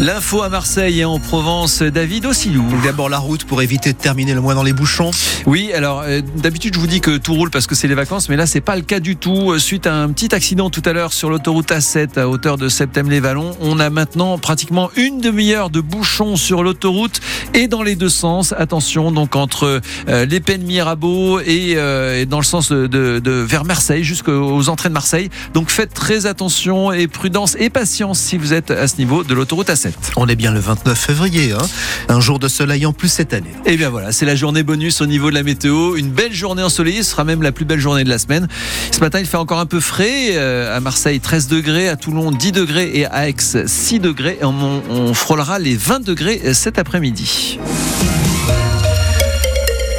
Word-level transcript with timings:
L'info 0.00 0.40
à 0.40 0.48
Marseille 0.48 1.00
et 1.00 1.04
en 1.04 1.18
Provence, 1.18 1.82
David 1.82 2.24
Ossilou. 2.24 2.64
D'abord 2.82 3.10
la 3.10 3.18
route 3.18 3.44
pour 3.44 3.60
éviter 3.60 3.92
de 3.92 3.98
terminer 3.98 4.32
le 4.32 4.40
mois 4.40 4.54
dans 4.54 4.62
les 4.62 4.72
bouchons. 4.72 5.10
Oui, 5.44 5.74
alors 5.74 6.04
euh, 6.06 6.22
d'habitude 6.36 6.72
je 6.74 6.80
vous 6.80 6.86
dis 6.86 7.02
que 7.02 7.18
tout 7.18 7.34
roule 7.34 7.50
parce 7.50 7.66
que 7.66 7.74
c'est 7.74 7.86
les 7.86 7.94
vacances, 7.94 8.30
mais 8.30 8.36
là 8.36 8.46
c'est 8.46 8.62
pas 8.62 8.76
le 8.76 8.82
cas 8.82 8.98
du 8.98 9.16
tout. 9.16 9.58
Suite 9.58 9.86
à 9.86 9.94
un 9.94 10.08
petit 10.08 10.34
accident 10.34 10.70
tout 10.70 10.80
à 10.86 10.94
l'heure 10.94 11.12
sur 11.12 11.28
l'autoroute 11.28 11.70
A7 11.70 12.18
à 12.18 12.28
hauteur 12.28 12.56
de 12.56 12.70
Septem-les-Vallons, 12.70 13.54
on 13.60 13.78
a 13.78 13.90
maintenant 13.90 14.38
pratiquement 14.38 14.90
une 14.96 15.20
demi-heure 15.20 15.68
de 15.68 15.82
bouchons 15.82 16.36
sur 16.36 16.62
l'autoroute 16.62 17.20
et 17.52 17.68
dans 17.68 17.82
les 17.82 17.94
deux 17.94 18.08
sens. 18.08 18.54
Attention, 18.56 19.12
donc 19.12 19.36
entre 19.36 19.82
euh, 20.08 20.24
les 20.24 20.40
peines 20.40 20.62
Mirabeau 20.62 21.40
et, 21.40 21.74
euh, 21.76 22.22
et, 22.22 22.24
dans 22.24 22.38
le 22.38 22.44
sens 22.44 22.72
de, 22.72 22.86
de 22.86 23.30
vers 23.32 23.66
Marseille 23.66 24.04
jusqu'aux 24.04 24.70
entrées 24.70 24.88
de 24.88 24.94
Marseille. 24.94 25.28
Donc 25.52 25.68
faites 25.68 25.92
très 25.92 26.24
attention 26.24 26.90
et 26.90 27.06
prudence 27.06 27.54
et 27.58 27.68
patience 27.68 28.18
si 28.18 28.38
vous 28.38 28.54
êtes 28.54 28.70
à 28.70 28.88
ce 28.88 28.96
niveau 28.96 29.24
de 29.24 29.34
l'autoroute 29.34 29.68
A7. 29.68 29.89
On 30.16 30.26
est 30.28 30.36
bien 30.36 30.52
le 30.52 30.60
29 30.60 30.98
février, 30.98 31.52
hein 31.52 31.66
un 32.08 32.20
jour 32.20 32.38
de 32.38 32.48
soleil 32.48 32.86
en 32.86 32.92
plus 32.92 33.08
cette 33.08 33.32
année. 33.32 33.52
Et 33.66 33.76
bien 33.76 33.88
voilà, 33.88 34.12
c'est 34.12 34.26
la 34.26 34.34
journée 34.34 34.62
bonus 34.62 35.00
au 35.00 35.06
niveau 35.06 35.30
de 35.30 35.34
la 35.34 35.42
météo. 35.42 35.96
Une 35.96 36.10
belle 36.10 36.32
journée 36.32 36.62
ensoleillée, 36.62 37.02
ce 37.02 37.10
sera 37.10 37.24
même 37.24 37.42
la 37.42 37.52
plus 37.52 37.64
belle 37.64 37.80
journée 37.80 38.04
de 38.04 38.08
la 38.08 38.18
semaine. 38.18 38.48
Ce 38.90 39.00
matin, 39.00 39.20
il 39.20 39.26
fait 39.26 39.36
encore 39.36 39.60
un 39.60 39.66
peu 39.66 39.80
frais. 39.80 40.30
Euh, 40.32 40.76
à 40.76 40.80
Marseille, 40.80 41.20
13 41.20 41.48
degrés. 41.48 41.88
À 41.88 41.96
Toulon, 41.96 42.30
10 42.30 42.52
degrés. 42.52 42.90
Et 42.94 43.06
à 43.06 43.28
Aix, 43.28 43.34
6 43.38 44.00
degrés. 44.00 44.38
On, 44.42 44.82
on 44.90 45.14
frôlera 45.14 45.58
les 45.58 45.76
20 45.76 46.00
degrés 46.04 46.54
cet 46.54 46.78
après-midi. 46.78 47.58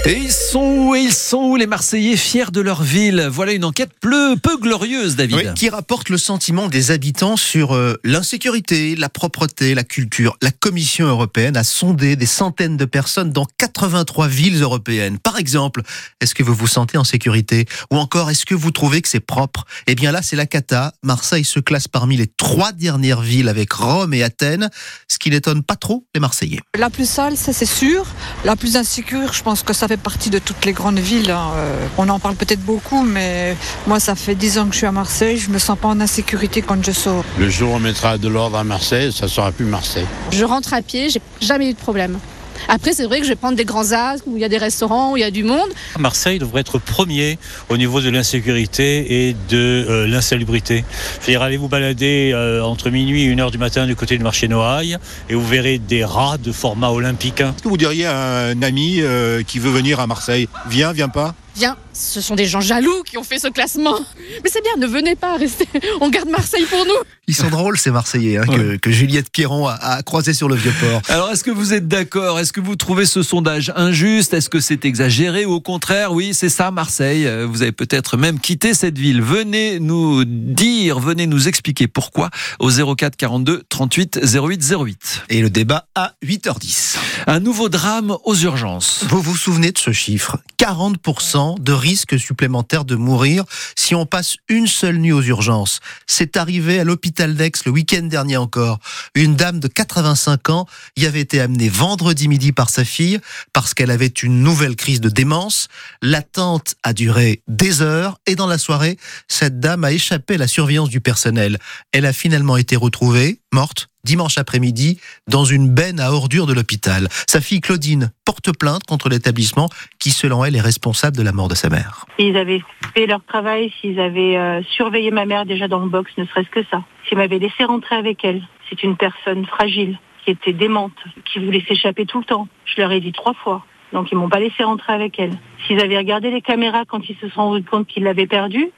Et 0.03 0.17
ils 0.17 0.31
sont 0.31 0.87
où 0.87 0.95
ils 0.95 1.13
sont 1.13 1.43
où 1.43 1.55
les 1.57 1.67
Marseillais 1.67 2.17
fiers 2.17 2.49
de 2.51 2.59
leur 2.59 2.81
ville? 2.81 3.29
Voilà 3.31 3.51
une 3.51 3.63
enquête 3.63 3.91
peu, 4.01 4.35
peu 4.35 4.57
glorieuse, 4.57 5.15
David. 5.15 5.35
Oui, 5.35 5.53
qui 5.53 5.69
rapporte 5.69 6.09
le 6.09 6.17
sentiment 6.17 6.69
des 6.69 6.89
habitants 6.89 7.37
sur 7.37 7.75
euh, 7.75 7.93
l'insécurité, 8.03 8.95
la 8.95 9.09
propreté, 9.09 9.75
la 9.75 9.83
culture. 9.83 10.37
La 10.41 10.49
Commission 10.49 11.05
européenne 11.05 11.55
a 11.55 11.63
sondé 11.63 12.15
des 12.15 12.25
centaines 12.25 12.77
de 12.77 12.85
personnes 12.85 13.31
dans 13.31 13.45
83 13.59 14.27
villes 14.27 14.63
européennes. 14.63 15.20
Par 15.20 15.37
exemple, 15.37 15.84
est-ce 16.20 16.33
que 16.33 16.41
vous 16.41 16.55
vous 16.55 16.65
sentez 16.65 16.98
en 16.98 17.04
sécurité? 17.04 17.67
Ou 17.91 17.98
encore, 17.98 18.31
est-ce 18.31 18.48
que 18.48 18.55
vous 18.55 18.71
trouvez 18.71 19.04
que 19.04 19.07
c'est 19.07 19.20
propre? 19.20 19.65
Eh 19.85 19.93
bien 19.93 20.11
là, 20.11 20.23
c'est 20.23 20.35
la 20.35 20.48
cata. 20.48 20.93
Marseille 21.04 21.45
se 21.45 21.59
classe 21.59 21.87
parmi 21.87 22.17
les 22.17 22.27
trois 22.27 22.71
dernières 22.71 23.21
villes 23.21 23.49
avec 23.49 23.71
Rome 23.71 24.15
et 24.15 24.23
Athènes, 24.23 24.71
ce 25.07 25.20
qui 25.20 25.29
n'étonne 25.29 25.61
pas 25.61 25.76
trop 25.76 26.07
les 26.15 26.20
Marseillais. 26.20 26.59
La 26.76 26.89
plus 26.89 27.07
sale, 27.07 27.37
ça 27.37 27.54
c'est 27.54 27.67
sûr. 27.67 28.07
La 28.45 28.55
plus 28.55 28.77
insécure, 28.77 29.33
je 29.33 29.43
pense 29.43 29.61
que 29.61 29.73
ça 29.73 29.90
fait 29.91 29.97
partie 29.97 30.29
de 30.29 30.39
toutes 30.39 30.63
les 30.63 30.71
grandes 30.71 30.99
villes. 30.99 31.31
Hein. 31.31 31.51
Euh, 31.57 31.87
on 31.97 32.07
en 32.07 32.17
parle 32.17 32.35
peut-être 32.35 32.61
beaucoup, 32.61 33.03
mais 33.03 33.57
moi, 33.87 33.99
ça 33.99 34.15
fait 34.15 34.35
10 34.35 34.57
ans 34.57 34.65
que 34.67 34.71
je 34.71 34.77
suis 34.77 34.87
à 34.87 34.93
Marseille. 34.93 35.37
Je 35.37 35.49
me 35.49 35.59
sens 35.59 35.77
pas 35.77 35.89
en 35.89 35.99
insécurité 35.99 36.61
quand 36.61 36.81
je 36.81 36.93
sors. 36.93 37.25
Le 37.37 37.49
jour 37.49 37.73
où 37.73 37.75
on 37.75 37.79
mettra 37.79 38.17
de 38.17 38.29
l'ordre 38.29 38.57
à 38.57 38.63
Marseille, 38.63 39.11
ça 39.11 39.27
sera 39.27 39.51
plus 39.51 39.65
Marseille. 39.65 40.05
Je 40.31 40.45
rentre 40.45 40.73
à 40.73 40.81
pied, 40.81 41.09
j'ai 41.09 41.21
jamais 41.41 41.71
eu 41.71 41.73
de 41.73 41.77
problème. 41.77 42.20
Après, 42.67 42.93
c'est 42.93 43.05
vrai 43.05 43.20
que 43.20 43.26
je 43.26 43.29
vais 43.29 43.35
prendre 43.35 43.57
des 43.57 43.65
grands 43.65 43.91
axes 43.91 44.23
où 44.26 44.35
il 44.37 44.41
y 44.41 44.45
a 44.45 44.49
des 44.49 44.57
restaurants, 44.57 45.13
où 45.13 45.17
il 45.17 45.21
y 45.21 45.23
a 45.23 45.31
du 45.31 45.43
monde. 45.43 45.70
Marseille 45.99 46.40
devrait 46.40 46.62
être 46.62 46.79
premier 46.79 47.37
au 47.70 47.77
niveau 47.77 48.01
de 48.01 48.09
l'insécurité 48.09 49.29
et 49.29 49.35
de 49.49 49.85
euh, 49.90 50.07
l'insalubrité. 50.07 50.84
C'est-à-dire, 51.20 51.41
allez 51.41 51.57
vous 51.57 51.67
balader 51.67 52.32
euh, 52.34 52.63
entre 52.63 52.89
minuit 52.89 53.23
et 53.23 53.32
1 53.32 53.39
heure 53.39 53.51
du 53.51 53.57
matin 53.57 53.85
du 53.85 53.95
côté 53.95 54.17
du 54.17 54.23
marché 54.23 54.48
Noailles 54.48 54.98
et 55.29 55.35
vous 55.35 55.45
verrez 55.45 55.77
des 55.77 56.04
rats 56.04 56.37
de 56.37 56.51
format 56.51 56.89
olympique. 56.89 57.41
Est-ce 57.41 57.63
que 57.63 57.70
vous 57.70 57.77
diriez 57.77 58.05
à 58.05 58.48
un 58.48 58.62
ami 58.62 58.98
euh, 59.01 59.43
qui 59.43 59.59
veut 59.59 59.71
venir 59.71 59.99
à 59.99 60.07
Marseille 60.07 60.48
Viens, 60.67 60.93
viens 60.93 61.09
pas? 61.09 61.35
Viens, 61.55 61.76
ce 61.91 62.21
sont 62.21 62.35
des 62.35 62.45
gens 62.45 62.62
jaloux 62.62 63.04
qui 63.04 63.17
ont 63.17 63.23
fait 63.23 63.39
ce 63.39 63.48
classement. 63.48 63.99
Mais 64.44 64.50
c'est 64.50 64.62
bien, 64.62 64.72
ne 64.78 64.88
venez 64.88 65.16
pas, 65.16 65.35
restez. 65.35 65.67
On 66.00 66.09
garde 66.09 66.29
Marseille 66.29 66.66
pour 66.66 66.85
nous. 66.85 66.94
Ils 67.31 67.35
sont 67.35 67.50
drôles, 67.50 67.78
ces 67.78 67.91
Marseillais, 67.91 68.40
hein, 68.40 68.44
que, 68.46 68.75
que, 68.75 68.91
Juliette 68.91 69.31
Pierron 69.31 69.66
a, 69.66 69.75
a 69.75 70.03
croisé 70.03 70.34
sur 70.34 70.50
le 70.50 70.56
Vieux-Port. 70.56 71.01
Alors, 71.07 71.31
est-ce 71.31 71.46
que 71.46 71.50
vous 71.50 71.73
êtes 71.73 71.88
d'accord? 71.88 72.40
Est-ce 72.40 72.51
que 72.51 72.59
vous 72.59 72.75
trouvez 72.75 73.06
ce 73.06 73.23
sondage 73.23 73.72
injuste? 73.78 74.34
Est-ce 74.34 74.50
que 74.50 74.59
c'est 74.59 74.84
exagéré? 74.84 75.46
Ou 75.46 75.53
au 75.53 75.62
contraire, 75.62 76.12
oui, 76.12 76.34
c'est 76.34 76.50
ça, 76.50 76.72
Marseille. 76.72 77.25
Euh, 77.25 77.47
vous 77.50 77.61
avez 77.61 77.72
peut-être 77.72 78.17
même 78.17 78.38
quitté 78.38 78.73
cette 78.73 78.97
ville. 78.97 79.22
Venez 79.22 79.79
nous 79.79 80.25
dire, 80.25 81.00
venez 81.00 81.25
nous 81.25 81.47
expliquer 81.47 81.88
pourquoi 81.88 82.31
au 82.59 82.69
04 82.69 83.16
42 83.16 83.63
38 83.69 84.19
08 84.25 84.75
08. 84.78 85.23
Et 85.29 85.41
le 85.41 85.50
débat 85.50 85.85
à 85.95 86.16
8h10. 86.25 86.97
Un 87.28 87.39
nouveau 87.39 87.69
drame 87.69 88.17
aux 88.25 88.35
urgences. 88.35 89.05
Vous 89.07 89.22
vous 89.22 89.38
souvenez 89.38 89.72
de 89.72 89.78
ce 89.78 89.94
chiffre? 89.94 90.38
40% 90.59 91.63
de 91.63 91.72
risque 91.72 92.19
supplémentaire 92.19 92.84
de 92.84 92.95
mourir 92.95 93.45
si 93.78 93.95
on 93.95 94.05
passe 94.05 94.35
une 94.50 94.67
seule 94.67 94.97
nuit 94.97 95.13
aux 95.13 95.22
urgences. 95.22 95.79
C'est 96.07 96.35
arrivé 96.35 96.78
à 96.79 96.84
l'hôpital 96.84 97.20
d'Aix 97.27 97.51
le 97.65 97.71
week-end 97.71 98.03
dernier 98.03 98.37
encore. 98.37 98.79
Une 99.15 99.35
dame 99.35 99.59
de 99.59 99.67
85 99.67 100.49
ans 100.49 100.65
y 100.97 101.05
avait 101.05 101.21
été 101.21 101.39
amenée 101.39 101.69
vendredi 101.69 102.27
midi 102.27 102.51
par 102.51 102.69
sa 102.69 102.83
fille 102.83 103.19
parce 103.53 103.73
qu'elle 103.73 103.91
avait 103.91 104.07
une 104.07 104.41
nouvelle 104.41 104.75
crise 104.75 105.01
de 105.01 105.09
démence. 105.09 105.67
L'attente 106.01 106.75
a 106.83 106.93
duré 106.93 107.41
des 107.47 107.81
heures 107.81 108.19
et 108.25 108.35
dans 108.35 108.47
la 108.47 108.57
soirée, 108.57 108.97
cette 109.27 109.59
dame 109.59 109.83
a 109.83 109.91
échappé 109.91 110.35
à 110.35 110.37
la 110.37 110.47
surveillance 110.47 110.89
du 110.89 111.01
personnel. 111.01 111.59
Elle 111.91 112.05
a 112.05 112.13
finalement 112.13 112.57
été 112.57 112.75
retrouvée, 112.75 113.39
morte, 113.53 113.91
dimanche 114.03 114.38
après-midi 114.38 115.00
dans 115.28 115.45
une 115.45 115.69
benne 115.69 116.00
à 116.00 116.12
ordures 116.12 116.47
de 116.47 116.53
l'hôpital. 116.53 117.07
Sa 117.28 117.41
fille 117.41 117.62
Claudine 117.62 118.12
porte 118.25 118.57
plainte 118.57 118.84
contre 118.84 119.09
l'établissement 119.09 119.69
qui, 120.00 120.12
selon 120.12 120.44
elle, 120.44 120.56
est 120.56 120.62
responsable 120.62 121.17
de 121.17 121.23
la 121.23 121.31
mort 121.31 121.47
de 121.47 121.56
sa 121.56 121.69
mère. 121.69 122.06
S'ils 122.19 122.38
avaient 122.38 122.61
fait 122.94 123.06
leur 123.06 123.23
travail, 123.23 123.72
s'ils 123.79 124.00
avaient 124.00 124.38
euh, 124.38 124.61
surveillé 124.75 125.11
ma 125.11 125.25
mère 125.25 125.45
déjà 125.45 125.67
dans 125.67 125.79
le 125.79 125.90
box, 125.90 126.11
ne 126.17 126.25
serait-ce 126.25 126.50
que 126.50 126.63
ça, 126.69 126.84
s'ils 127.07 127.17
m'avaient 127.17 127.40
laissé 127.40 127.63
rentrer 127.63 127.95
avec 127.95 128.23
elle, 128.23 128.41
c'est 128.69 128.84
une 128.84 128.95
personne 128.95 129.45
fragile, 129.45 130.00
qui 130.23 130.31
était 130.31 130.53
démente, 130.53 130.97
qui 131.25 131.40
voulait 131.40 131.63
s'échapper 131.67 132.06
tout 132.06 132.19
le 132.19 132.25
temps. 132.25 132.47
Je 132.66 132.79
leur 132.79 132.91
ai 132.91 133.01
dit 133.01 133.11
trois 133.11 133.34
fois. 133.34 133.66
Donc 133.91 134.11
ils 134.11 134.17
m'ont 134.17 134.29
pas 134.29 134.40
laissé 134.40 134.63
rentrer 134.63 134.94
avec 134.94 135.19
elle. 135.19 135.38
S'ils 135.66 135.81
avaient 135.81 135.97
regardé 135.97 136.31
les 136.31 136.41
caméras 136.41 136.85
quand 136.88 137.01
ils 137.09 137.17
se 137.17 137.28
sont 137.29 137.41
rendus 137.41 137.63
compte 137.63 137.88
qu'ils 137.88 138.03
l'avaient 138.03 138.28
perdue, 138.28 138.72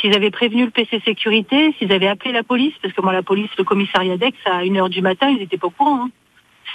s'ils 0.00 0.14
avaient 0.14 0.30
prévenu 0.30 0.64
le 0.64 0.70
PC 0.70 1.00
sécurité, 1.04 1.74
s'ils 1.78 1.92
avaient 1.92 2.08
appelé 2.08 2.32
la 2.32 2.42
police, 2.42 2.74
parce 2.82 2.94
que 2.94 3.02
moi 3.02 3.12
la 3.12 3.22
police, 3.22 3.50
le 3.58 3.64
commissariat 3.64 4.16
d'Aix, 4.16 4.32
à 4.44 4.62
1h 4.62 4.88
du 4.88 5.02
matin, 5.02 5.28
ils 5.28 5.38
n'étaient 5.38 5.58
pas 5.58 5.68
au 5.68 5.70
courant. 5.70 6.04
Hein. 6.04 6.10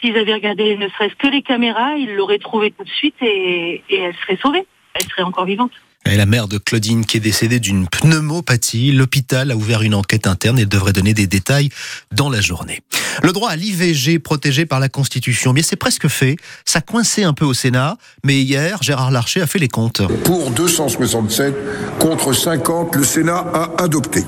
S'ils 0.02 0.18
avaient 0.18 0.34
regardé 0.34 0.76
ne 0.78 0.88
serait-ce 0.90 1.16
que 1.16 1.28
les 1.28 1.42
caméras, 1.42 1.96
ils 1.98 2.16
l'auraient 2.16 2.40
trouvée 2.40 2.72
tout 2.72 2.84
de 2.84 2.90
suite 2.90 3.16
et, 3.22 3.84
et 3.90 4.00
elle 4.00 4.16
serait 4.16 4.38
sauvée. 4.38 4.66
Elle 4.96 5.04
serait 5.04 5.24
encore 5.24 5.46
vivante. 5.46 5.72
La 6.16 6.28
mère 6.28 6.48
de 6.48 6.60
Claudine 6.60 7.06
qui 7.06 7.18
est 7.18 7.20
décédée 7.20 7.60
d'une 7.60 7.88
pneumopathie, 7.88 8.92
l'hôpital 8.92 9.50
a 9.52 9.56
ouvert 9.56 9.82
une 9.82 9.96
enquête 9.96 10.28
interne 10.28 10.60
et 10.60 10.66
devrait 10.66 10.94
donner 10.94 11.14
des 11.14 11.28
détails 11.28 11.70
dans 12.14 12.30
la 12.30 12.40
journée. 12.40 12.82
Le 13.24 13.32
droit 13.32 13.50
à 13.50 13.56
l'IVG 13.56 14.20
protégé 14.20 14.66
par 14.66 14.80
la 14.80 14.90
Constitution, 14.90 15.54
bien 15.54 15.64
c'est 15.64 15.76
presque 15.76 16.08
fait. 16.08 16.38
Ça 16.66 16.82
coinçait 16.82 17.24
un 17.24 17.34
peu 17.34 17.46
au 17.46 17.54
Sénat, 17.54 17.98
mais 18.24 18.40
hier, 18.42 18.78
Gérard 18.82 19.12
Larcher 19.12 19.42
a 19.42 19.48
fait 19.48 19.60
les 19.60 19.68
comptes. 19.68 20.02
Pour 20.24 20.52
267 20.52 21.56
contre 22.00 22.32
50, 22.32 22.96
le 22.96 23.04
Sénat 23.04 23.46
a 23.54 23.84
adopté. 23.84 24.24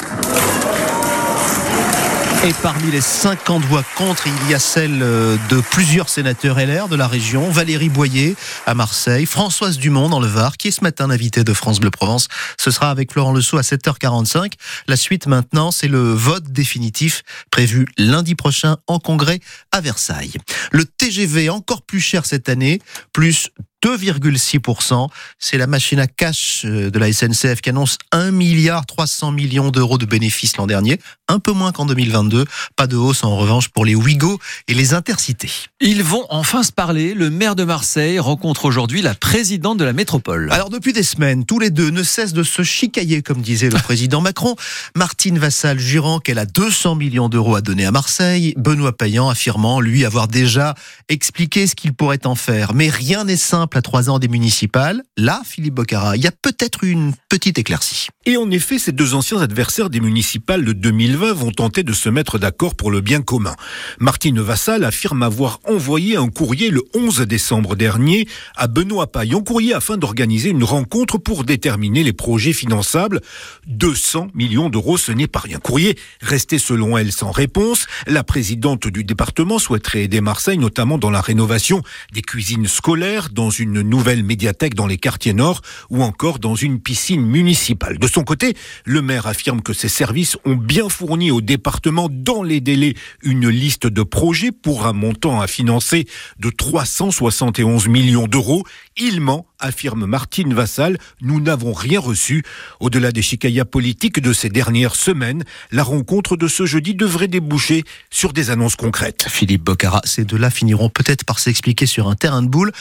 Et 2.45 2.53
parmi 2.61 2.91
les 2.91 3.01
50 3.01 3.63
voix 3.63 3.83
contre, 3.97 4.27
il 4.27 4.51
y 4.51 4.53
a 4.53 4.59
celle 4.59 4.99
de 4.99 5.61
plusieurs 5.71 6.09
sénateurs 6.09 6.59
LR 6.59 6.87
de 6.87 6.95
la 6.95 7.07
région, 7.07 7.49
Valérie 7.49 7.89
Boyer 7.89 8.35
à 8.67 8.75
Marseille, 8.75 9.25
Françoise 9.25 9.79
Dumont 9.79 10.09
dans 10.09 10.19
le 10.19 10.27
Var, 10.27 10.55
qui 10.57 10.67
est 10.67 10.71
ce 10.71 10.81
matin 10.81 11.07
l'invité 11.07 11.43
de 11.43 11.53
France 11.53 11.79
Bleu 11.79 11.89
Provence. 11.89 12.27
Ce 12.59 12.69
sera 12.69 12.91
avec 12.91 13.11
Florent 13.11 13.33
Lesault 13.33 13.57
à 13.57 13.61
7h45. 13.61 14.53
La 14.87 14.95
suite 14.95 15.25
maintenant, 15.25 15.71
c'est 15.71 15.87
le 15.87 16.13
vote 16.13 16.43
définitif 16.43 17.23
prévu 17.49 17.87
lundi 17.97 18.35
prochain 18.35 18.77
en 18.85 18.99
congrès 18.99 19.39
à 19.71 19.81
Versailles. 19.81 20.33
Le 20.71 20.85
TGV 20.85 21.49
encore 21.49 21.81
plus 21.81 21.99
cher 21.99 22.27
cette 22.27 22.47
année, 22.47 22.79
plus 23.11 23.49
2,6%. 23.85 25.09
C'est 25.37 25.59
la 25.59 25.67
machine 25.67 25.99
à 25.99 26.07
cash 26.07 26.65
de 26.65 26.97
la 26.97 27.13
SNCF 27.13 27.61
qui 27.61 27.69
annonce 27.69 27.99
1 28.11 28.31
milliard 28.31 28.87
300 28.87 29.31
millions 29.31 29.69
d'euros 29.69 29.99
de 29.99 30.07
bénéfices 30.07 30.57
l'an 30.57 30.65
dernier, 30.65 30.99
un 31.27 31.37
peu 31.37 31.51
moins 31.51 31.71
qu'en 31.71 31.85
2022. 31.85 32.45
Pas 32.75 32.87
de 32.87 32.95
hausse 32.95 33.23
en 33.23 33.37
revanche 33.37 33.69
pour 33.69 33.85
les 33.85 33.93
Ouigo 33.93 34.39
et 34.67 34.73
les 34.73 34.95
Intercités. 34.95 35.51
Ils 35.81 36.01
vont 36.01 36.25
enfin 36.29 36.63
se 36.63 36.71
parler. 36.71 37.13
Le 37.13 37.29
maire 37.29 37.55
de 37.55 37.63
Marseille 37.63 38.17
rencontre 38.17 38.65
aujourd'hui 38.65 39.03
la 39.03 39.13
présidente 39.13 39.77
de 39.77 39.85
la 39.85 39.93
métropole. 39.93 40.51
Alors 40.51 40.71
depuis 40.71 40.93
des 40.93 41.03
semaines, 41.03 41.45
tous 41.45 41.59
les 41.59 41.69
deux 41.69 41.91
ne 41.91 42.01
cessent 42.01 42.33
de 42.33 42.43
se 42.43 42.63
chicailler, 42.63 43.21
comme 43.21 43.43
disait 43.43 43.69
le 43.69 43.77
président 43.83 44.19
Macron. 44.19 44.55
Martine 44.95 45.37
Vassal 45.37 45.77
jurant 45.77 46.19
qu'elle 46.19 46.39
a 46.39 46.47
200 46.47 46.95
millions 46.95 47.29
d'euros 47.29 47.55
à 47.55 47.61
donner 47.61 47.85
à 47.85 47.91
Marseille. 47.91 48.55
Benoît 48.57 48.97
Payan 48.97 49.29
affirmant, 49.29 49.79
lui, 49.79 50.05
avoir 50.05 50.27
déjà 50.27 50.73
expliqué 51.07 51.67
ce 51.67 51.75
qu'il 51.75 51.93
pourrait 51.93 52.25
en 52.25 52.33
faire. 52.33 52.73
Mais 52.73 52.89
rien 52.89 53.25
n'est 53.25 53.37
simple 53.37 53.74
à 53.75 53.81
trois 53.81 54.09
ans 54.09 54.19
des 54.19 54.27
municipales. 54.27 55.03
Là, 55.17 55.41
Philippe 55.45 55.75
Bocara, 55.75 56.15
il 56.15 56.23
y 56.23 56.27
a 56.27 56.31
peut-être 56.31 56.83
une 56.83 57.13
petite 57.29 57.59
éclaircie. 57.59 58.07
Et 58.25 58.37
en 58.37 58.49
effet, 58.49 58.79
ces 58.79 58.91
deux 58.91 59.13
anciens 59.13 59.39
adversaires 59.39 59.89
des 59.89 59.99
municipales 59.99 60.63
de 60.63 60.71
2020 60.71 61.33
vont 61.33 61.51
tenter 61.51 61.83
de 61.83 61.93
se 61.93 62.09
mettre 62.09 62.39
d'accord 62.39 62.75
pour 62.75 62.89
le 62.89 63.01
bien 63.01 63.21
commun. 63.21 63.55
Martine 63.99 64.39
Vassal 64.39 64.83
affirme 64.83 65.23
avoir 65.23 65.59
envoyé 65.65 66.15
un 66.15 66.29
courrier 66.29 66.69
le 66.69 66.83
11 66.95 67.21
décembre 67.21 67.75
dernier 67.75 68.27
à 68.55 68.67
Benoît 68.67 69.11
Paillon, 69.11 69.43
courrier 69.43 69.73
afin 69.73 69.97
d'organiser 69.97 70.49
une 70.49 70.63
rencontre 70.63 71.17
pour 71.17 71.43
déterminer 71.43 72.03
les 72.03 72.13
projets 72.13 72.53
finançables. 72.53 73.21
200 73.67 74.29
millions 74.33 74.69
d'euros, 74.69 74.97
ce 74.97 75.11
n'est 75.11 75.27
pas 75.27 75.39
rien. 75.39 75.59
Courrier 75.59 75.97
resté 76.21 76.57
selon 76.57 76.97
elle 76.97 77.11
sans 77.11 77.31
réponse. 77.31 77.87
La 78.07 78.23
présidente 78.23 78.87
du 78.87 79.03
département 79.03 79.59
souhaiterait 79.59 80.03
aider 80.03 80.21
Marseille, 80.21 80.57
notamment 80.57 80.97
dans 80.97 81.11
la 81.11 81.21
rénovation 81.21 81.81
des 82.13 82.21
cuisines 82.21 82.67
scolaires, 82.67 83.29
dans 83.29 83.49
une 83.49 83.64
nouvelle 83.73 84.23
médiathèque 84.23 84.75
dans 84.75 84.87
les 84.87 84.97
quartiers 84.97 85.33
nord 85.33 85.61
ou 85.89 86.03
encore 86.03 86.39
dans 86.39 86.55
une 86.55 86.79
piscine 86.79 87.25
municipale. 87.25 87.97
De 87.97 88.07
son 88.07 88.23
côté, 88.23 88.55
le 88.85 89.01
maire 89.01 89.27
affirme 89.27 89.61
que 89.61 89.73
ses 89.73 89.89
services 89.89 90.37
ont 90.45 90.55
bien 90.55 90.89
fourni 90.89 91.31
au 91.31 91.41
département 91.41 92.07
dans 92.09 92.43
les 92.43 92.61
délais 92.61 92.95
une 93.23 93.49
liste 93.49 93.87
de 93.87 94.03
projets 94.03 94.51
pour 94.51 94.85
un 94.85 94.93
montant 94.93 95.41
à 95.41 95.47
financer 95.47 96.07
de 96.39 96.49
371 96.49 97.87
millions 97.87 98.27
d'euros. 98.27 98.63
Il 98.97 99.21
ment, 99.21 99.45
affirme 99.59 100.05
Martine 100.05 100.53
Vassal, 100.53 100.97
nous 101.21 101.39
n'avons 101.39 101.73
rien 101.73 101.99
reçu. 101.99 102.43
Au-delà 102.79 103.11
des 103.11 103.21
chicayas 103.21 103.65
politiques 103.65 104.19
de 104.19 104.33
ces 104.33 104.49
dernières 104.49 104.95
semaines, 104.95 105.43
la 105.71 105.83
rencontre 105.83 106.37
de 106.37 106.47
ce 106.47 106.65
jeudi 106.65 106.95
devrait 106.95 107.27
déboucher 107.27 107.83
sur 108.09 108.33
des 108.33 108.49
annonces 108.49 108.75
concrètes. 108.75 109.25
Philippe 109.29 109.63
Bocara, 109.63 110.01
ces 110.03 110.25
deux-là 110.25 110.49
finiront 110.49 110.89
peut-être 110.89 111.23
par 111.23 111.39
s'expliquer 111.39 111.85
sur 111.85 112.07
un 112.07 112.15
terrain 112.15 112.41
de 112.41 112.47
boule. 112.47 112.71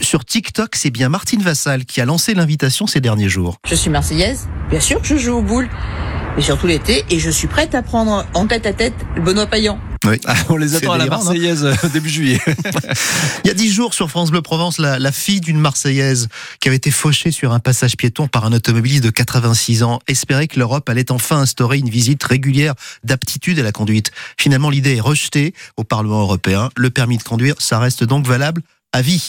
sur 0.00 0.24
TikTok, 0.24 0.76
c'est 0.76 0.90
bien 0.90 1.08
Martine 1.08 1.42
Vassal 1.42 1.84
qui 1.84 2.00
a 2.00 2.04
lancé 2.04 2.34
l'invitation 2.34 2.86
ces 2.86 3.00
derniers 3.00 3.28
jours. 3.28 3.56
Je 3.68 3.74
suis 3.74 3.90
marseillaise, 3.90 4.48
bien 4.70 4.80
sûr 4.80 5.00
que 5.00 5.08
je 5.08 5.16
joue 5.16 5.34
aux 5.34 5.42
boules, 5.42 5.68
mais 6.36 6.42
surtout 6.42 6.66
l'été, 6.66 7.04
et 7.10 7.18
je 7.18 7.30
suis 7.30 7.48
prête 7.48 7.74
à 7.74 7.82
prendre 7.82 8.24
en 8.34 8.46
tête 8.46 8.66
à 8.66 8.72
tête 8.72 8.94
le 9.16 9.22
Benoît 9.22 9.46
Payan. 9.46 9.78
Oui. 10.06 10.20
Ah, 10.26 10.34
on 10.50 10.56
les 10.56 10.74
attend 10.76 10.92
à 10.92 10.98
la 10.98 11.06
Marseillaise 11.06 11.64
euh, 11.64 11.88
début 11.92 12.10
juillet. 12.10 12.38
Il 13.44 13.48
y 13.48 13.50
a 13.50 13.54
dix 13.54 13.72
jours 13.72 13.94
sur 13.94 14.10
France 14.10 14.30
Bleu 14.30 14.42
Provence, 14.42 14.78
la, 14.78 14.98
la 14.98 15.12
fille 15.12 15.40
d'une 15.40 15.58
Marseillaise 15.58 16.28
qui 16.60 16.68
avait 16.68 16.76
été 16.76 16.90
fauchée 16.90 17.30
sur 17.30 17.52
un 17.52 17.58
passage 17.58 17.96
piéton 17.96 18.28
par 18.28 18.44
un 18.44 18.52
automobiliste 18.52 19.02
de 19.02 19.10
86 19.10 19.82
ans 19.82 20.00
espérait 20.06 20.46
que 20.46 20.58
l'Europe 20.58 20.88
allait 20.88 21.10
enfin 21.10 21.38
instaurer 21.38 21.78
une 21.78 21.88
visite 21.88 22.22
régulière 22.22 22.74
d'aptitude 23.02 23.58
à 23.58 23.62
la 23.62 23.72
conduite. 23.72 24.10
Finalement, 24.36 24.68
l'idée 24.68 24.96
est 24.96 25.00
rejetée 25.00 25.54
au 25.76 25.84
Parlement 25.84 26.20
européen. 26.20 26.68
Le 26.76 26.90
permis 26.90 27.16
de 27.16 27.22
conduire, 27.22 27.54
ça 27.58 27.78
reste 27.78 28.04
donc 28.04 28.26
valable 28.26 28.62
à 28.94 29.02
vie. 29.02 29.28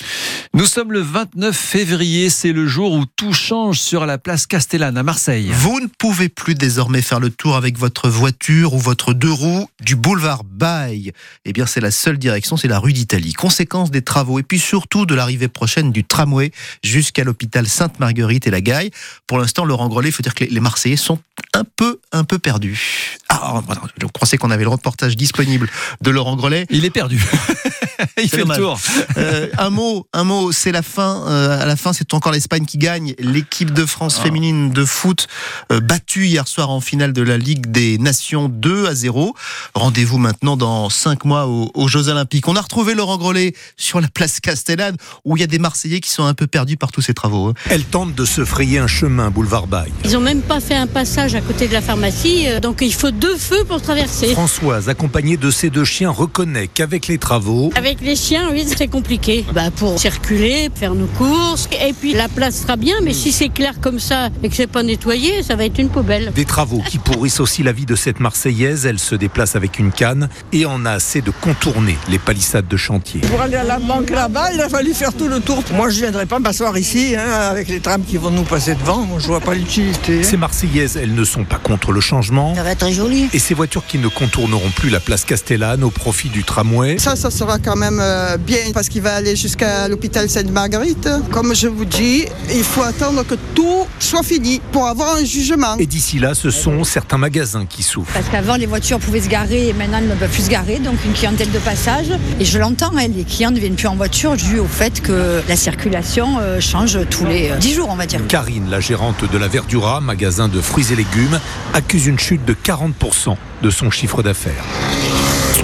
Nous 0.53 0.67
sommes 0.67 0.91
le 0.91 1.01
29 1.01 1.55
février, 1.57 2.29
c'est 2.29 2.51
le 2.53 2.67
jour 2.67 2.93
où 2.93 3.05
tout 3.15 3.33
change 3.33 3.79
sur 3.79 4.05
la 4.05 4.19
place 4.19 4.45
Castellane 4.45 4.95
à 4.95 5.01
Marseille. 5.01 5.49
Vous 5.51 5.79
ne 5.79 5.87
pouvez 5.87 6.29
plus 6.29 6.53
désormais 6.53 7.01
faire 7.01 7.19
le 7.19 7.31
tour 7.31 7.55
avec 7.55 7.77
votre 7.79 8.07
voiture 8.07 8.75
ou 8.75 8.79
votre 8.79 9.13
deux 9.15 9.31
roues 9.31 9.67
du 9.83 9.95
boulevard 9.95 10.43
Baille. 10.43 11.13
Eh 11.45 11.51
bien, 11.53 11.65
c'est 11.65 11.81
la 11.81 11.89
seule 11.89 12.19
direction, 12.19 12.57
c'est 12.57 12.67
la 12.67 12.77
rue 12.77 12.93
d'Italie. 12.93 13.33
Conséquence 13.33 13.89
des 13.89 14.03
travaux 14.03 14.37
et 14.37 14.43
puis 14.43 14.59
surtout 14.59 15.07
de 15.07 15.15
l'arrivée 15.15 15.47
prochaine 15.47 15.91
du 15.91 16.03
tramway 16.03 16.51
jusqu'à 16.83 17.23
l'hôpital 17.23 17.67
Sainte-Marguerite 17.67 18.45
et 18.45 18.51
la 18.51 18.61
Gaille. 18.61 18.91
Pour 19.25 19.39
l'instant, 19.39 19.65
Laurent 19.65 19.89
Grelet, 19.89 20.09
il 20.09 20.11
faut 20.11 20.23
dire 20.23 20.35
que 20.35 20.43
les- 20.43 20.59
Marseillais 20.59 20.95
sont 20.95 21.19
un 21.53 21.63
peu, 21.63 21.99
un 22.11 22.23
peu 22.23 22.37
perdus. 22.39 23.17
Ah, 23.29 23.61
voilà, 23.65 23.81
je 24.01 24.05
pensais 24.07 24.37
qu'on 24.37 24.49
avait 24.51 24.63
le 24.63 24.69
reportage 24.69 25.15
disponible 25.15 25.69
de 26.01 26.09
Laurent 26.11 26.35
Grelet. 26.35 26.65
Il 26.69 26.85
est 26.85 26.89
perdu. 26.91 27.23
Il 28.21 28.29
fait 28.29 28.43
le 28.45 28.55
tour. 28.55 28.79
Euh, 29.17 29.47
un 29.57 29.69
mot, 29.69 30.07
un 30.13 30.23
mot, 30.23 30.51
c'est 30.51 30.71
la 30.71 30.81
fin. 30.81 31.23
Euh, 31.27 31.61
à 31.61 31.65
la 31.65 31.75
fin, 31.75 31.93
c'est 31.93 32.13
encore 32.13 32.31
l'Espagne 32.31 32.65
qui 32.65 32.77
gagne. 32.77 33.13
L'équipe 33.19 33.71
de 33.73 33.85
France 33.85 34.17
féminine 34.19 34.71
de 34.71 34.85
foot 34.85 35.27
euh, 35.71 35.79
battue 35.79 36.25
hier 36.27 36.47
soir 36.47 36.69
en 36.69 36.81
finale 36.81 37.13
de 37.13 37.21
la 37.21 37.37
Ligue 37.37 37.67
des 37.71 37.97
Nations 37.97 38.49
2 38.49 38.87
à 38.87 38.95
0. 38.95 39.35
Rendez-vous 39.73 40.17
maintenant 40.17 40.57
dans 40.57 40.89
5 40.89 41.25
mois 41.25 41.47
aux, 41.47 41.71
aux 41.73 41.87
Jeux 41.87 42.07
Olympiques. 42.09 42.47
On 42.47 42.55
a 42.55 42.61
retrouvé 42.61 42.95
Laurent 42.95 43.17
Grelet 43.17 43.53
sur 43.77 44.01
la 44.01 44.07
place 44.07 44.39
Castellane 44.39 44.95
où 45.23 45.37
il 45.37 45.39
y 45.39 45.43
a 45.43 45.47
des 45.47 45.59
Marseillais 45.59 45.99
qui 45.99 46.09
sont 46.09 46.25
un 46.25 46.33
peu 46.33 46.47
perdus 46.47 46.77
par 46.77 46.91
tous 46.91 47.01
ces 47.01 47.13
travaux. 47.13 47.49
hein. 47.49 47.53
Elle 47.69 47.85
tente 47.85 48.13
de 48.15 48.25
se 48.25 48.43
frayer 48.45 48.79
un 48.79 48.87
chemin 48.87 49.29
boulevard 49.29 49.67
Baille. 49.67 49.91
Ils 50.03 50.15
ont 50.17 50.21
même 50.21 50.41
pas 50.41 50.59
fait 50.59 50.75
un 50.75 50.87
passage 50.87 51.35
à 51.35 51.41
côté 51.41 51.67
de 51.67 51.73
la 51.73 51.81
pharmacie, 51.81 52.47
euh, 52.47 52.59
donc 52.59 52.79
il 52.81 52.93
faut 52.93 53.11
deux 53.11 53.37
feux 53.37 53.63
pour 53.65 53.81
traverser. 53.81 54.33
Françoise, 54.33 54.89
accompagnée 54.89 55.37
de 55.37 55.49
ses 55.51 55.69
deux 55.69 55.85
chiens, 55.85 56.09
reconnaît 56.09 56.67
qu'avec 56.67 57.07
les 57.07 57.17
travaux, 57.17 57.71
Avec 57.75 58.01
les 58.01 58.15
chiens, 58.15 58.49
oui, 58.51 58.65
c'est 58.75 58.87
compliqué. 58.87 59.44
Bah, 59.53 59.71
pour 59.75 59.99
circuler, 59.99 60.69
faire 60.73 60.95
nos 60.95 61.05
courses, 61.07 61.69
et 61.85 61.93
puis 61.93 62.13
la 62.13 62.27
place 62.27 62.61
sera 62.61 62.75
bien, 62.75 62.95
mais 63.03 63.13
si 63.13 63.31
c'est 63.31 63.49
clair 63.49 63.75
comme 63.79 63.99
ça 63.99 64.29
et 64.43 64.49
que 64.49 64.55
c'est 64.55 64.67
pas 64.67 64.83
nettoyé, 64.83 65.43
ça 65.43 65.55
va 65.55 65.65
être 65.65 65.79
une 65.79 65.89
poubelle. 65.89 66.31
Des 66.35 66.45
travaux 66.45 66.81
qui 66.87 66.97
pourrissent 66.97 67.39
aussi 67.39 67.63
la 67.63 67.71
vie 67.71 67.85
de 67.85 67.95
cette 67.95 68.19
Marseillaise. 68.19 68.85
Elle 68.85 68.99
se 68.99 69.15
déplace 69.15 69.55
avec 69.55 69.79
une 69.79 69.91
canne 69.91 70.29
et 70.51 70.65
en 70.65 70.85
a 70.85 70.91
assez 70.91 71.21
de 71.21 71.31
contourner 71.31 71.97
les 72.09 72.19
palissades 72.19 72.67
de 72.67 72.77
chantier. 72.77 73.21
Pour 73.21 73.41
aller 73.41 73.55
à 73.55 73.63
la 73.63 73.79
banque 73.79 74.09
là-bas, 74.09 74.53
il 74.53 74.61
a 74.61 74.69
fallu 74.69 74.93
faire 74.93 75.13
tout 75.13 75.27
le 75.27 75.39
tour. 75.39 75.63
Moi, 75.73 75.89
je 75.89 75.95
ne 75.95 76.01
viendrai 76.01 76.25
pas 76.25 76.39
m'asseoir 76.39 76.77
ici, 76.77 77.15
hein, 77.15 77.29
avec 77.51 77.67
les 77.67 77.79
trams 77.79 78.03
qui 78.03 78.17
vont 78.17 78.31
nous 78.31 78.43
passer 78.43 78.75
devant. 78.75 79.01
Moi, 79.01 79.19
je 79.19 79.27
vois 79.27 79.41
pas 79.41 79.53
l'utilité. 79.53 80.23
Ces 80.23 80.37
Marseillaises, 80.37 80.97
elles 80.97 81.13
ne 81.13 81.23
sont 81.23 81.43
pas 81.43 81.57
contre 81.57 81.91
le 81.91 82.01
changement. 82.01 82.55
Ça 82.55 82.63
va 82.63 82.71
être 82.71 82.89
joli. 82.91 83.29
Et 83.33 83.39
ces 83.39 83.53
voitures 83.53 83.85
qui 83.85 83.97
ne 83.97 84.07
contourneront 84.07 84.71
plus 84.71 84.89
la 84.89 84.99
place 84.99 85.23
Castellane 85.23 85.83
au 85.83 85.91
profit 85.91 86.29
du 86.29 86.43
tramway. 86.43 86.97
Ça, 86.97 87.15
ça 87.15 87.31
sera 87.31 87.59
quand 87.59 87.75
même 87.75 87.99
euh, 88.01 88.37
bien 88.37 88.71
parce 88.73 88.89
qu'il 88.89 89.01
va 89.01 89.15
aller 89.15 89.34
jusqu'à 89.35 89.87
l'hôpital 89.87 90.29
Sainte-Marguerite. 90.29 91.09
Comme 91.31 91.53
je 91.53 91.67
vous 91.67 91.85
dis, 91.85 92.25
il 92.53 92.63
faut 92.63 92.83
attendre 92.83 93.23
que 93.23 93.35
tout 93.53 93.85
soit 93.99 94.23
fini 94.23 94.61
pour 94.71 94.87
avoir 94.87 95.17
un 95.17 95.25
jugement. 95.25 95.77
Et 95.77 95.85
d'ici 95.85 96.19
là, 96.19 96.33
ce 96.33 96.49
sont 96.49 96.83
certains 96.83 97.17
magasins 97.17 97.65
qui 97.65 97.83
souffrent. 97.83 98.13
Parce 98.13 98.29
qu'avant, 98.29 98.55
les 98.55 98.65
voitures 98.65 98.99
pouvaient 98.99 99.21
se 99.21 99.29
garer 99.29 99.69
et 99.69 99.73
maintenant, 99.73 99.99
elles 99.99 100.07
ne 100.07 100.15
peuvent 100.15 100.29
plus 100.29 100.45
se 100.45 100.49
garer. 100.49 100.79
Donc, 100.79 101.03
une 101.05 101.13
clientèle 101.13 101.51
de 101.51 101.59
passage. 101.59 102.07
Et 102.39 102.45
je 102.45 102.57
l'entends, 102.57 102.91
hein, 102.97 103.07
les 103.15 103.23
clients 103.23 103.51
ne 103.51 103.59
viennent 103.59 103.75
plus 103.75 103.87
en 103.87 103.95
voiture 103.95 104.35
dû 104.35 104.59
au 104.59 104.67
fait 104.67 105.01
que 105.01 105.41
la 105.47 105.55
circulation 105.55 106.37
euh, 106.39 106.59
change 106.59 106.99
tous 107.09 107.25
les 107.25 107.51
euh, 107.51 107.57
10 107.57 107.73
jours, 107.73 107.89
on 107.89 107.95
va 107.95 108.05
dire. 108.05 108.25
Karine, 108.27 108.69
la 108.69 108.79
gérante 108.79 109.29
de 109.29 109.37
la 109.37 109.47
Verdura, 109.47 110.01
magasin 110.01 110.47
de 110.47 110.61
fruits 110.61 110.91
et 110.91 110.95
légumes, 110.95 111.39
accuse 111.73 112.07
une 112.07 112.19
chute 112.19 112.45
de 112.45 112.53
40% 112.53 113.35
de 113.61 113.69
son 113.69 113.91
chiffre 113.91 114.23
d'affaires. 114.23 114.63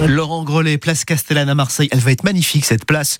Laurent 0.06 0.42
Grelet, 0.42 0.78
place 0.78 1.04
Castellane 1.04 1.48
à 1.48 1.54
Marseille. 1.54 1.88
Elle 1.92 2.00
va 2.00 2.12
être 2.12 2.24
magnifique 2.24 2.64
cette 2.64 2.84
place 2.84 3.18